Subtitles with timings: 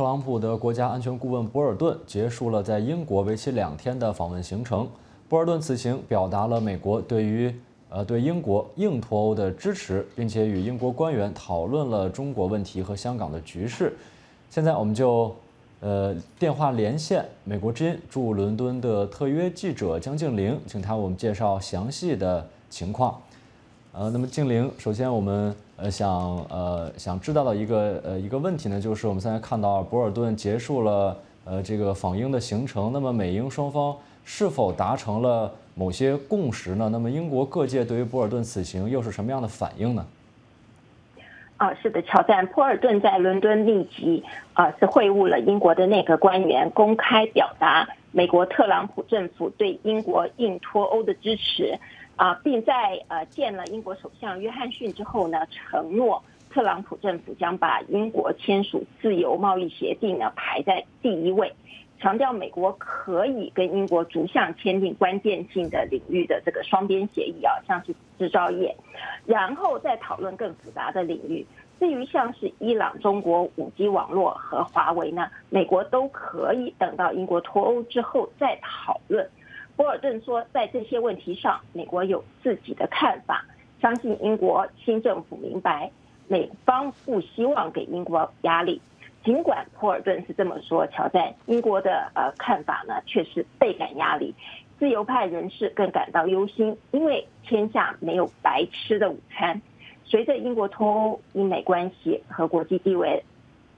[0.00, 4.86] 特朗普的国家安全顾问博尔顿结束了在英国为期两天的访问行程。
[5.28, 7.52] 博尔顿此行表达了美国对于
[7.90, 13.96] 呃对英国硬脱欧的支持，并且与英国官员讨论了中国问题和香港的局势。
[14.48, 15.34] 现在我们就
[15.80, 23.20] 呃电话连线美国之音驻伦敦的特约记者江静玲，请他为我们介绍详细的情况。
[23.98, 26.08] 呃，那么静玲，首先我们呃想
[26.50, 36.88] 呃想知道的一个呃一个问题呢，就是我们现在看到博尔顿结束了呃这个访英的行程，那么美英双方是否达成了某些共识呢？
[36.92, 40.06] 那么英国各界对于博尔顿此行又是什么样的反应呢？
[41.56, 51.76] 啊，是的，乔丹，博尔顿在伦敦立即啊是会晤了英国的内阁官员，公开表达美国特朗普政府对英国硬脱欧的支持。
[52.18, 61.54] 啊，并在呃见了英国首相约翰逊之后呢，承诺特朗普政府将把英国签署自由贸易协定呢排在第一位，
[62.00, 68.76] 强调美国可以跟英国逐项签订关键性的领域的这个双边协议啊，像是制造业，
[69.24, 71.46] 然后再讨论更复杂的领域。
[71.78, 79.30] 至于像是伊朗、中国五 G 网络和华为呢，美国都可以等到英国脱欧之后再讨论。
[79.78, 83.44] 博尔顿说，在这些问题上，美国有自己的看法。
[83.80, 85.88] 相信英国新政府明白，
[86.26, 88.80] 美方不希望给英国压力。
[89.24, 94.34] 尽管博尔顿是这么说，乔在英国的呃看法呢，却是倍感压力。
[94.80, 99.62] 自由派人士更感到忧心，因为天下没有白吃的午餐。
[100.04, 103.22] 随着英国脱欧，英美关系和国际地位、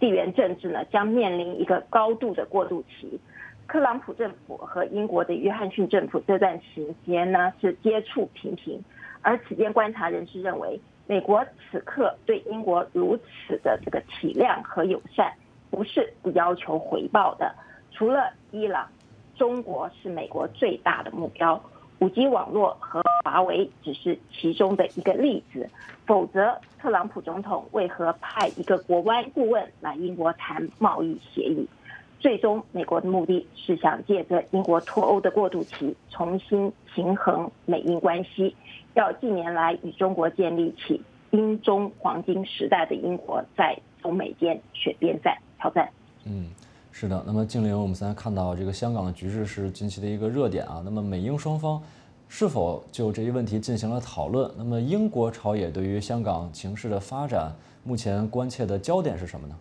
[0.00, 3.20] 地缘政治呢，将面临一个高度的过渡期。
[3.68, 8.80] 特朗普政府和英国的约翰逊政府这段时间呢是接触频频，
[9.22, 15.32] 而此间观察人士认为，美国此刻对英国如此的这个体谅和友善，
[15.70, 17.54] 不是不要求回报的。
[17.90, 18.88] 除了伊朗，
[19.36, 21.60] 中国是美国最大的目标，
[21.98, 25.68] 五 G 网络和华为只是其中的一个例子。
[26.06, 31.66] 否则，特朗普总统为何派一个国外顾问来英国谈贸易协议？
[32.24, 38.56] 最终，美国的目的是想借着英国脱欧的过渡期，重新平衡美英关系。
[38.94, 40.98] 要近年来与中国建立起
[41.32, 45.86] 英中黄金时代的英国，在中美间选边站挑战。
[46.24, 46.46] 嗯，
[46.90, 47.22] 是的。
[47.26, 50.80] 那么，静玲，我们现在看到这个香港的局势是近期的一个热点啊。
[50.82, 51.78] 那么，美英双方
[52.30, 54.50] 是否就这一问题进行了讨论？
[54.56, 57.52] 那么，英国朝野对于香港情势的发展，
[57.82, 59.54] 目前关切的焦点是什么呢？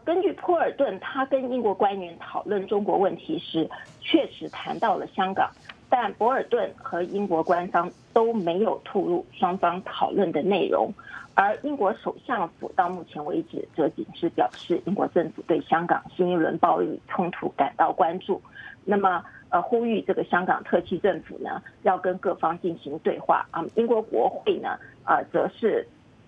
[0.00, 3.68] 根据托尔顿，他跟英国官员讨论中国问题时，
[4.00, 5.50] 确实谈到了香港，
[5.88, 10.92] 但博尔顿和英国官方都没有透露双方讨论的内容。
[11.34, 18.40] 而英国首相府到目前为止，则仅是表示英国政府对香港新一轮暴力冲突感到关注，
[18.84, 23.64] 那么呃呼吁这个香港特区政府呢，要跟各方进行对话啊。
[23.74, 25.86] 英国国会呢，呃，则是。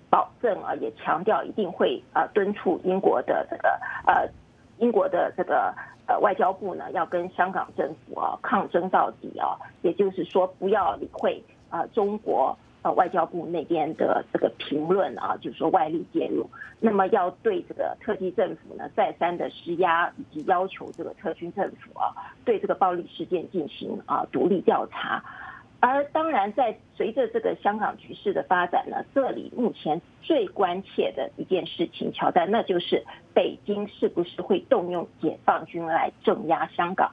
[0.08, 3.68] 保证啊，也强调一定会啊敦促英国的这个
[4.06, 4.28] 呃
[4.78, 5.74] 英国的这个
[6.06, 25.24] 呃外交部呢，要跟香港政府啊抗争到底啊，也就是说不要理会啊中国呃外交部那边的这个评论啊，就是说外力介入，那么要对这个特区政府呢再三的施压，以及要求这个特区政府啊对这个暴力事件进行啊独立调查。
[25.78, 33.04] 而当然，在随着这个香港局势的发展呢，这里目前最关切的一件事情，乔丹，那就是
[33.34, 37.12] 北京是不是会动用解放军来镇压香港？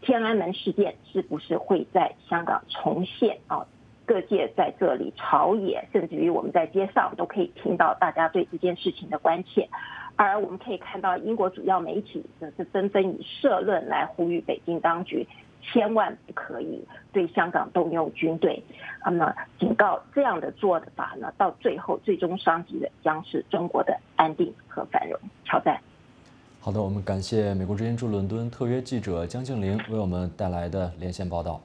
[0.00, 3.38] 天安门事件是不是会在香港重现？
[3.46, 3.66] 啊，
[4.06, 9.68] 各界在这里朝野，甚至于我们在街上都可以听到大家对这件事情的关切。
[10.16, 15.26] 而我们可以看到，英国主要媒体则是纷纷以社论来呼吁北京当局。
[15.62, 16.82] 千万不可以
[17.12, 18.62] 对香港动用军队，
[19.04, 25.18] 那么警告这样的做法呢，到最后最终伤及的将是中国的安定和繁荣。
[25.44, 25.78] 挑战。
[26.60, 31.60] 好的，我们感谢美国之音驻伦敦特约记者江静玲为我们带来的连线报道。